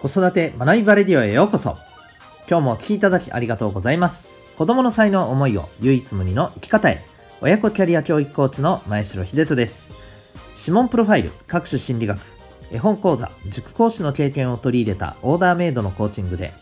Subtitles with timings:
[0.00, 1.76] 子育て学びバレディオへようこそ。
[2.48, 4.28] 今日もお聴きいただきありがとうございます。
[4.56, 7.04] 子供の才能思いを唯一無二の生き方へ。
[7.40, 9.88] 親子キャリア教育コーチの前城秀人です。
[10.56, 12.20] 指紋プロファイル、各種心理学、
[12.70, 16.52] 絵本講座、塾講師の経験を取り入れたオーダーメイドのコーチングで、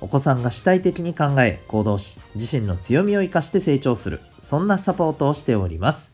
[0.00, 6.12] お子さんが主体的に考え、行動し、自身の強みを生かして成長する、そんなサポートをしております。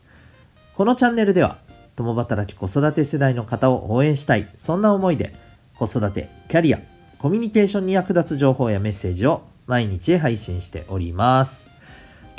[0.75, 1.57] このチャンネルでは、
[1.95, 5.33] 共働き子育て世代の方を応援したい、そんな思いで、
[5.81, 6.79] 子育て、キャリア、
[7.17, 11.71] コミュニケーションに役立つ情報やメッセージを毎日配信しております。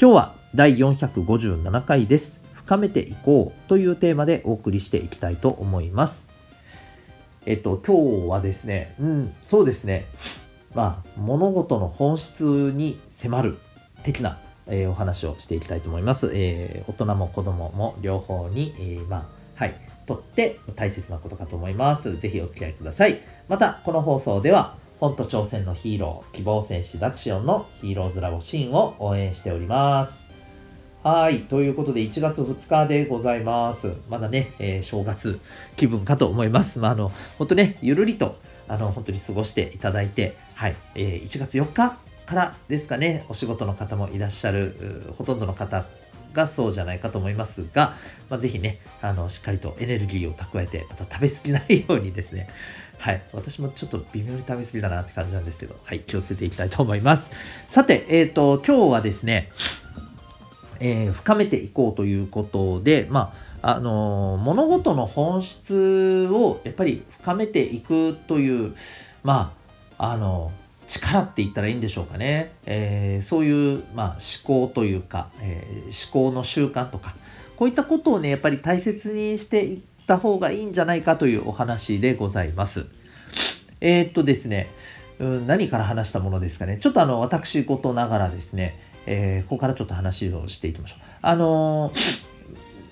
[0.00, 2.45] 今日は第457回です。
[2.55, 6.30] 深めていこうというテーマでお送りしていきたいと思います。
[7.45, 10.06] えっと、今日はですね、うん、そうですね、
[10.77, 13.59] まあ、物事の本質に迫る
[14.05, 14.38] 的な、
[14.69, 16.30] えーお話をしていきたいと思います。
[16.33, 19.24] えー大人も子供も両方に、えーまあ、
[19.56, 19.74] はい、
[20.06, 22.17] とって大切なことかと思います。
[22.17, 23.20] ぜひお付き合いください。
[23.48, 30.31] また、この放送では、本と挑戦のヒーロー、希望戦士ダクシオンのヒーローズラボシーンを応援しております。
[31.03, 31.41] はい。
[31.41, 33.94] ということで、1月2日でございます。
[34.09, 35.41] まだね、えー正月
[35.77, 36.78] 気分かと思います。
[36.78, 38.37] まあ、あの、本当ね、ゆるりと、
[38.69, 40.77] あの、本当に過ごしていただいて、はい。
[40.94, 45.84] えー1月4日からですかね、お仕事の方もいらっしゃる、ほとんどの方
[46.33, 47.94] がそうじゃないかと思いますが、
[48.28, 52.48] まあ、ぜひね、あの、しっかりとエネルギーを蓄えて、また食べ過ぎないようにですね、
[52.98, 53.22] はい。
[53.33, 56.00] 私もちょっと微妙に食べ過ぎだなって感じなんですけど、はい。
[56.00, 57.33] 気をつけていきたいと思います。
[57.69, 59.50] さて、えっ、と、今日はですね、
[60.78, 68.75] えー深めていこうということで、まあ、あのー物事の本質をやっぱり深めていくという、
[69.22, 69.55] ま
[69.98, 70.50] あ、あの
[71.00, 72.52] 力って言ったらいいんでしょうかね。
[72.66, 77.14] えーそういう、まあ、思考というか、えー思考の習慣とか、
[77.56, 82.86] こういったことをね、やっぱり大切にしていった方がいいんじゃないかというお話でございます。
[83.80, 84.68] えーっとですね、
[85.18, 86.78] うん何から話したものですかね。
[86.78, 90.98] ちょっとあの、私事ながらですね、えここからちょっと話をしていきましょう。
[91.22, 91.92] あの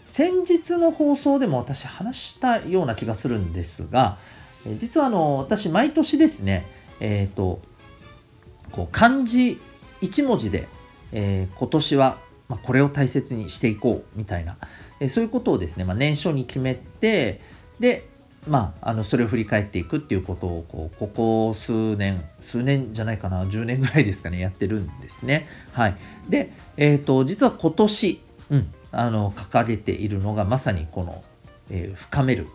[0.04, 4.18] 先日の放送でも私話したような気がするんですが、
[4.76, 6.66] 実はあの、私毎年ですね、
[6.98, 7.62] えっ、と、
[8.70, 9.60] こう漢字
[10.02, 10.68] 1文字で、
[11.12, 14.56] えー今年は、ま、これを大切にしていこうみたいな、
[14.98, 17.40] えそういうことをですね、まあ、年初に決めて、
[17.78, 18.08] で、
[18.48, 25.46] まあ、あのそれを振り返っていくっていうことをこうここ数年数年じゃないかな10年ぐらいですかねやってるんですね。
[25.72, 25.96] はい、
[26.28, 28.20] で、えー、と実は今年、
[28.50, 31.22] うん、あの掲げているのがまさにこの、
[31.70, 32.46] えー深める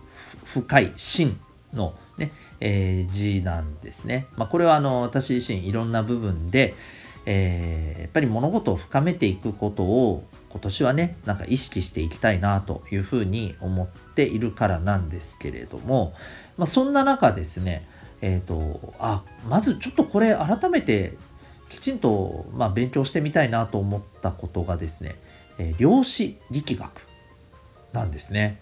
[0.43, 1.39] 深い真
[1.75, 4.27] の、ねえー字なんですね。
[4.35, 6.73] まあ、これはあの私自身いろんな部分で、
[7.25, 16.13] えーやっぱり物事を深めていくことを今年はねなんか意識していきたいなというふうに思っているからなんですけれども、
[16.57, 17.87] まあ、そんな中ですね
[18.21, 21.17] えっ、とあまずちょっとこれ改めて
[21.69, 25.15] きちんと、まあ、勉強してみたいなと思ったことがですね、
[25.57, 27.07] えー量子力学
[27.91, 28.61] なんですね。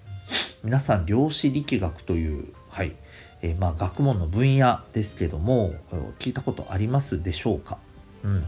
[0.64, 2.96] 皆さん量子力学という、はい。
[3.44, 5.74] えーまあ、学問の分野ですけども
[6.18, 7.78] 聞いたことありますでしょうか、
[8.24, 8.40] うん。
[8.40, 8.46] ま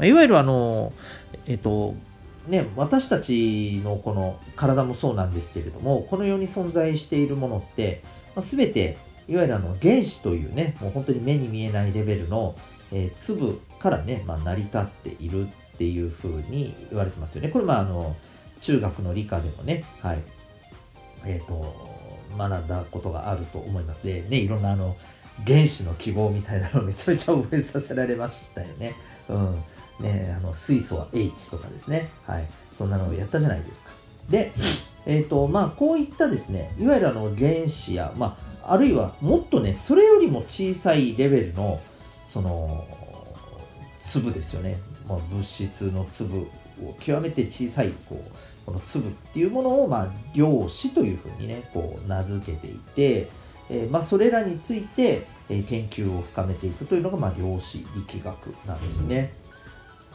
[0.00, 0.92] あ、いわゆるあの
[1.46, 1.94] えっ、と
[2.46, 8.02] ね私たちのこの体もそうなんですけれどもこの世に存在しているものって、
[8.36, 8.98] まあ、全て
[9.28, 12.54] いわゆるあの原子というねもう本当に目に見えないレベルの、
[12.92, 17.48] えー粒からね、まあ、成り立っているっていうふうに言われてますよね。
[17.48, 18.16] これまああの
[18.62, 20.18] 中学の理科でもねはい。
[21.26, 21.93] えっ、と
[22.36, 24.96] 学んだことがあると思いますで、ね、いろんなあの
[25.46, 28.94] 原子の記号みたいなのを めちゃめちゃ覚えさせられましたよね。
[29.28, 29.64] うん。
[30.00, 32.08] ね、あの水素は H とかですね。
[32.26, 32.48] はい。
[32.76, 33.90] そんなのをやったじゃないですか。
[34.28, 34.52] で、
[35.06, 41.80] えっ、と、まあ、こういったですね、いわゆるあの原子や、まあ、あるいはもっとね、それよりも小さいレベルの、
[42.26, 42.84] その、
[44.06, 44.78] 粒ですよね。
[45.08, 46.48] まあ、物質の粒
[46.82, 48.30] を極めて小さい、こう、
[48.66, 53.28] この粒っていうものを、まあ、量子というふうにね、こう、名付けていて、
[53.70, 59.32] えーまあ、それらについて、えー研究を深めていくというのが、まあ、量子力学なんですね。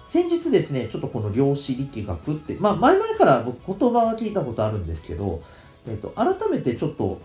[0.08, 5.44] 先日ですね、ちょっとこの量子力学って、まあ、前々から僕言葉は聞いたことあるんですけど、
[5.88, 7.22] えっ、と、改めてちょっと、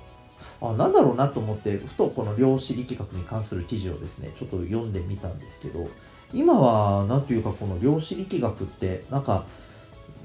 [0.60, 5.88] あ、なんだろうなと思って、ふとこの量子力学に関する記事をですね、ちょっと読んでみたんですけど、
[6.32, 9.46] 今は、なんというか、この量子力学って、なんか、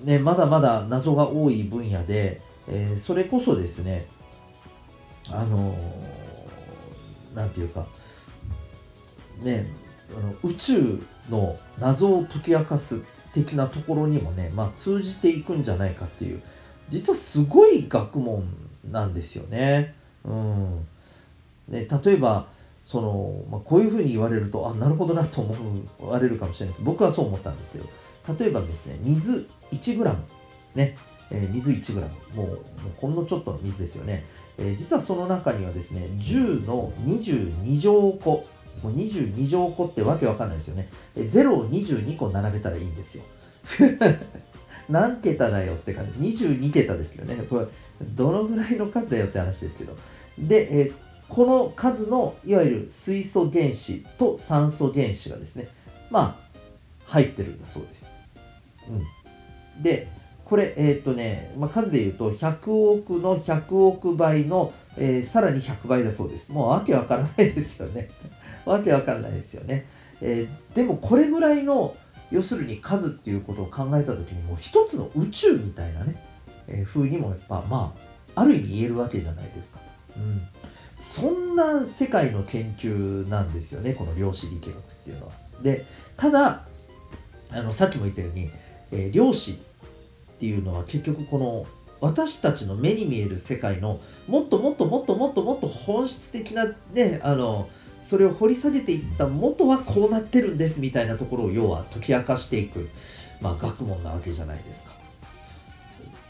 [0.04, 4.08] ね、まだまだ謎が多い分野で、えーそれこそですね、
[5.28, 7.86] あのーなんていうか、
[9.44, 9.68] ね、
[10.18, 11.00] あの宇宙
[11.30, 13.02] の謎を解き明かす
[13.34, 16.42] 的なところにもね、まあ、通じていくんじゃないかっていう、
[16.90, 18.44] 実はすごい学問
[18.90, 19.94] なんですよね。
[20.26, 20.88] うん。
[21.68, 22.48] ね、例えば、
[22.90, 25.56] その、まあ、こういうふうに言われるとあなるほどなと思
[26.02, 26.74] われるかもしれない。
[26.74, 26.84] です。
[26.84, 27.86] 僕はそう思ったんですけど
[28.40, 30.16] 例えばですね水 1g
[30.74, 30.98] ね、
[31.30, 32.02] えー、水 1g
[32.36, 32.60] もうもう
[32.98, 34.26] ほんのちょっとの水ですよね、
[34.58, 38.46] えー、実はその中にはですね10の22乗個。
[38.82, 43.24] もう22乗個ってわけわかんないですよね、えー、0を22個並べたらいいんですよ。
[44.90, 46.30] 何桁だよって感じ。
[46.30, 47.44] 22桁ですけどね。
[47.50, 47.66] これ
[48.16, 49.96] どのぐらいの数だよって話ですけど。
[50.40, 55.70] で、えーこの数のいわゆる水素原子と酸素原子がですね
[56.10, 56.50] まあ
[57.06, 58.12] 入ってるんだそうです。
[58.90, 60.08] うん、で
[60.46, 66.52] これえっ、ー、とね、まあ、数で言うと100億の100億倍の、えー、さらに100倍だそうです。
[66.52, 68.10] もうわけわからないですよね。
[68.66, 69.86] わけわかんないですよね。
[70.22, 71.96] えー、でもこれぐらいの
[72.32, 76.16] 要するに数っていうことを考えた時にもう一つの宇宙みたいなね、
[76.68, 77.94] えー、風にもやっぱま
[78.36, 79.80] あある意味言えるわけじゃないですか。
[80.18, 80.42] うん
[81.00, 85.32] そんな世界の研究なんですよねこの量子力学っていうのは。
[85.64, 85.86] で
[86.18, 86.68] ただ
[87.52, 88.52] あのさっきも言ったように、
[88.92, 89.56] えー、量子っ
[90.40, 91.66] ていうのは結局この
[92.02, 97.70] 私たちの目に見える世界のもっともっともっともっともっと本質的なねあの
[98.02, 102.90] それを掘り下げていった元はこうなってるんですみたいなところを要は解き明かしていく、
[103.42, 104.99] まあ、学問なわけじゃないですか。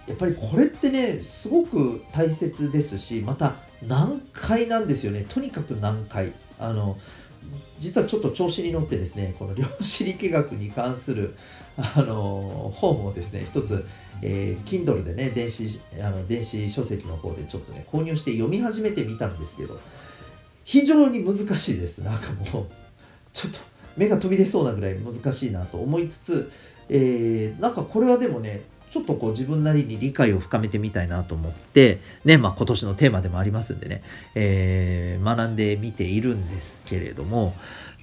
[0.10, 3.54] やっぱりこれってねすごく大切ですしまた
[3.86, 5.24] 難解なんですよね。
[5.30, 6.34] とにかく難解。
[6.58, 6.98] あの
[7.78, 11.36] 実はちょっと調子に乗ってですねこの量子力学に関する
[11.78, 13.86] あの本をですね一つ、
[14.22, 19.80] えー、Kindle でね電子あの電子書籍の方でちょっとね購入して読み始めてみたんですけど
[20.66, 22.00] 非常に難しいです。
[22.00, 22.66] なんかもう
[23.32, 23.60] ちょっと
[23.96, 26.52] 目が飛び出そうなぐらい難しいなと思いつつ、
[26.90, 34.04] えー、なんかこれはでもねちょっとこう自分なりに理解を深めてみたいなと思って、ね、まあ今年のテーマでもありますんでね、
[34.36, 37.56] えー、学んでみているんですけれども、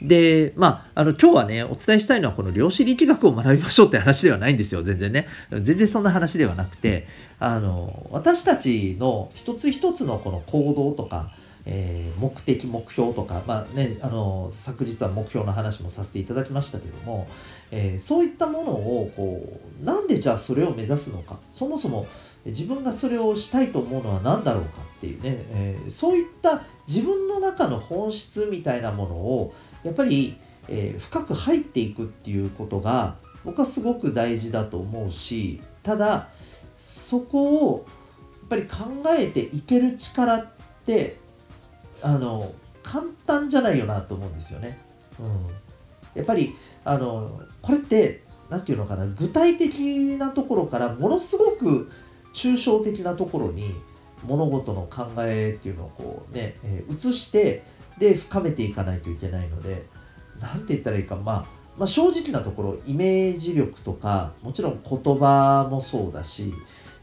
[0.03, 5.27] で、まあ、あの、今日はね、お伝えしたいのはこの量子力学を学びましょうって話ではないんですよ、全然ね。
[5.50, 7.06] 全然そんな話ではなくて、
[7.38, 11.31] あの、私たちの一つ一つのこの行動とか、
[11.66, 17.26] えー、目的目標とか、まあね、あの昨日は目標の話もさせていただきましたけども、
[17.72, 22.06] えー、そういったものをこうなんでじゃあそれを目指すのかそもそも
[22.46, 29.52] 自分がそれをしたいと思うのは何だろうかっていうね、えー、そういった自分の中の本質みたいなものを
[29.82, 30.36] やっぱり、
[30.68, 36.28] えー、深く入っていくっていうことが僕はすごく大事だと思うしただ
[36.78, 37.86] そこを
[38.20, 40.48] やっぱり考えていける力っ
[40.86, 41.25] て
[42.02, 42.52] あの
[42.82, 44.78] 簡単じゃないよなと思うんですよね。
[45.19, 45.26] うん、
[46.14, 46.54] やっぱり
[46.84, 51.90] あのこれって何て言うのかな具体的なところからものすごく
[52.32, 53.75] 抽象的なところに
[54.25, 57.64] 物事の考えっていうのをこうね、えー、移して
[57.99, 59.87] で深めていかないといけないので
[60.40, 61.44] 何て言ったらいいか、まあ、
[61.78, 66.52] まあ正直なところイメージ力とかもちろん言葉もそうだし、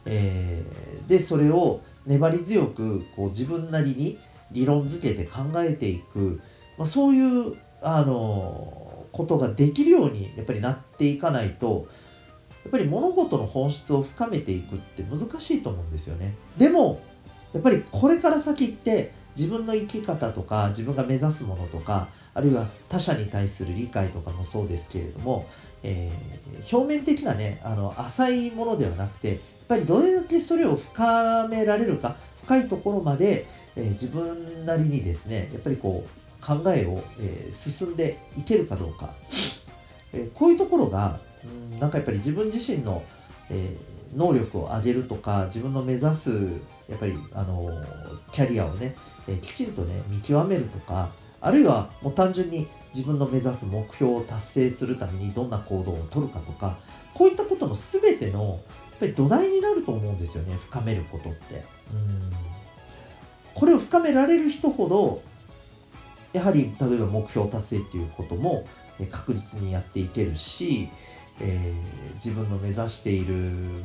[0.06, 4.20] えー、でそれを粘り強くこう自分なりに
[4.54, 6.42] 理論づけて考えていく、
[6.78, 11.88] まあ、そういうあのことができるようにやっぱりなっていかないと
[12.64, 16.36] やっぱり物事の本質を深めていくって難しいと思うんですよね。
[16.58, 17.02] でも
[17.54, 25.48] やっぱりこれから先って自分の生き方とか自分が目指すものとかあるいは他者に対する理解とかもそうですけれども、
[25.84, 29.38] えー、表面的なねあの浅いものではなくてやっ
[29.68, 39.14] ぱりどれだけそれを深められるか深いところまで、えー、自分なりにですねやっぱりこう考えを、えー、進んでいけるかどうか、
[40.14, 41.20] え、こういうところが、
[41.76, 43.04] ん、なんかやっぱり自分自身の、
[43.50, 43.76] え、
[44.16, 46.32] 能力を上げるとか自分の目指す
[46.90, 47.70] やっぱりあの
[48.32, 48.96] キャリアをね、
[49.28, 51.10] えきちんとね見極めるとか
[51.42, 56.78] あるいはもう単純に自分の目指す目標を達成するためにどんな行動をとるかとか
[57.14, 58.58] こういったことの全てのやっ
[59.00, 61.64] ぱり土台になると思うんですよね深めることって。
[61.92, 62.53] うん。
[63.56, 65.22] これを深められる人ほど
[66.34, 68.66] やはり例えば目標達成っていうことも
[69.12, 70.90] 確実にやっていけるし、
[71.40, 73.34] えー、自分の目指している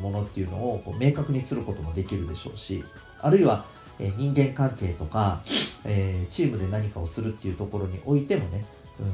[0.01, 2.85] ものっていうのをこう明確にすることもできるでしょうし
[3.21, 3.67] あるいは、
[3.99, 5.43] え、人間関係とか、
[5.85, 8.65] えー、チームで何かをするっていうところにおいてもね、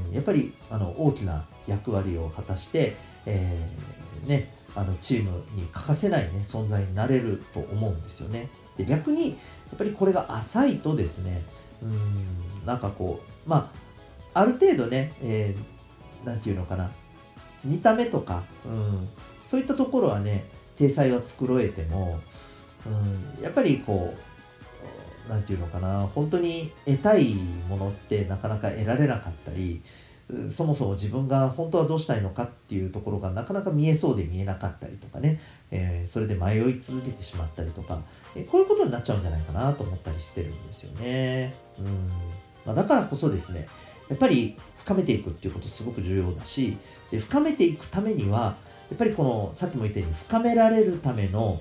[0.08, 2.96] うん、やっぱりあの大きな役割を果たして、
[3.26, 3.66] え
[4.26, 8.48] ね、あのチームに欠かせない、ね、存在になれると思うんですよね。
[8.76, 9.34] で逆にや
[9.74, 11.42] っぱりこれが浅いとですね
[11.82, 13.72] うんなんかこうま
[14.34, 16.90] あある程度ね、えー、ていうのかな
[17.64, 19.08] 見た目とか、うん、
[19.44, 20.44] そういったところはね
[20.76, 22.20] 体裁は繕えても、
[22.86, 27.34] うん、やっぱりこう何て言うのかな本当に得たい
[27.68, 29.82] ものってなかなか得られなかったり
[30.50, 35.40] そもそも自分が本当はどうしたいのかっていうところがなかなか見えそうで見えなかったりとかね、
[35.70, 38.00] えー、それで迷い続けてしまったりとか、
[38.34, 41.54] えー、こういうことになっちゃうんじゃないかなと思ったりしてるんですよね。
[41.78, 41.84] うん
[42.64, 43.66] まあ、だからこそですね
[44.08, 46.78] やっぱり深めていくっていうことすごく重要だし
[47.10, 48.56] で深めていくためには
[48.90, 51.60] やっぱりこのさっきも言ったように深められるための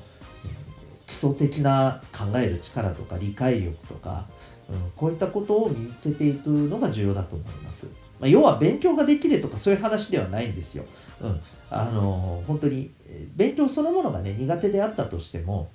[1.07, 4.25] 基礎的な考える力とか理解力とか、
[4.69, 7.87] うん、こういったことを身につけていくのが重要だと思います。
[8.23, 10.85] まあ、要は勉強ができるとかそういう話ではないんですよ。
[11.21, 12.89] うん、あの本当に
[13.35, 15.69] 勉強そのものがね苦手であったとしても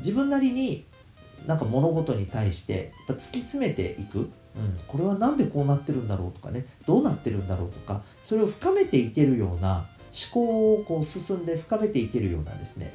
[0.00, 0.84] 自分なりに
[1.46, 4.28] なんか物事に対して突き詰めていく、うん、
[4.86, 12.92] これは何でこうなってるんだろうとかねどうなってるんだろうとかそれを深めていけるような思考をこう進んで深めていけるようなですね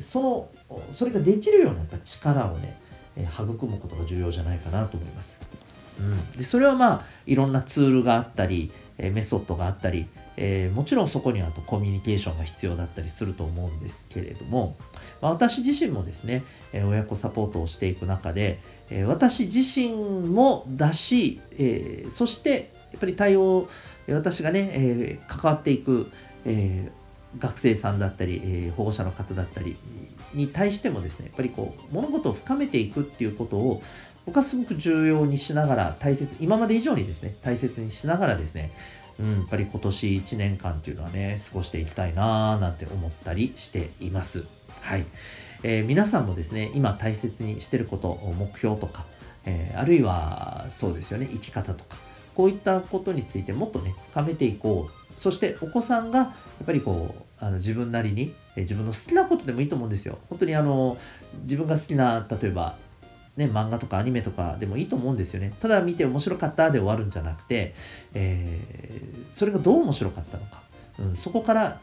[0.00, 0.50] その
[0.92, 2.78] それができるようなやっぱ力をね
[3.16, 5.40] 育むことが重要じゃないかなと思います。
[5.98, 14.76] うん、でそれはまあいろんなツールがあったりえメソッドがあったり、えー、もちろんそこにはとコミュニケーションが必要だったりすると思うんですけれども、
[15.20, 18.60] まあ、私自身もですね、えー、親子サポートをしていく中で、
[18.90, 19.94] えー、私自身
[20.28, 23.68] もだし、えそしてやっぱり対応
[24.08, 26.10] 私がね、え関わっていく、
[26.44, 26.90] え
[27.38, 29.76] 学生さんだったり、え保護者の方だったり
[30.34, 33.82] に対してもですねやっぱりこう物事を深めていくっていうことを
[34.26, 38.70] 僕はすごく重要にしながら大切今まで以上にですね大切にしながらですね
[39.18, 44.44] うん、やっぱり今年1年間っていうのはね、過ごしていきたいなーなんて思ったりしています。
[44.80, 45.04] はい。
[45.62, 49.06] えー、皆さんもですね、今大切にしてること、目標とか、
[49.44, 51.96] えー、あるいはそうですよね、生き方とか、
[52.34, 55.04] こういったことについてもっとね、深めていこう。
[55.14, 56.24] そしてお子さんがや
[56.64, 60.18] っぱりこう、あの自分なりに、え自分の好きなことでもいいと思うんですよ。
[60.28, 60.98] 本当にあの、
[61.42, 62.76] 自分が好きな、例えば、
[63.36, 65.52] ね、漫画とかアニメとかでもいいと思うんですよね。
[65.60, 67.74] ただ見て面白かったで終わるんじゃなくて、
[68.14, 70.62] えー、それがどう面白かったのか、
[71.00, 71.80] うん、そこから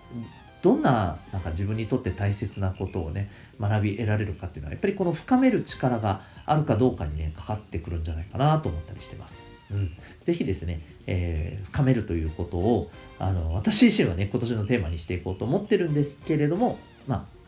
[0.62, 3.30] どんななんか自分にとって大切なことをね
[3.60, 9.50] 学び得られるかっていうのはやっぱりこの深める力があるかどうかにねかかってくるんじゃないかなと思ったりしてます。
[9.72, 9.92] うん、
[10.22, 16.78] ぜひですね、えー、深めるということをあの私自身はね今年のテーマにしていこうと思ってるんですけれども
[17.08, 17.42] まあ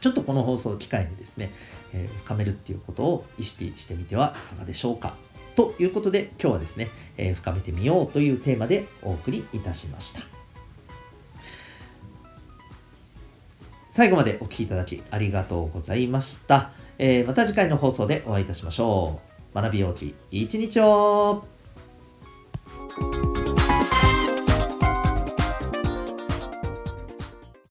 [0.00, 1.50] ちょっとこの放送を機会にですね、
[1.92, 5.14] え、深めるっていうことを意識してみてはいかがでしょうか。
[5.56, 10.20] ということで今日はですね、えー、深めてみようというテーマでお送りいたしました。
[13.90, 16.70] 最後までお聴きいただきありがとうございました。
[16.98, 19.20] えー、また次回の放送でお会いいたしましょ
[19.52, 19.54] う。
[19.54, 21.44] 学び大きい一日を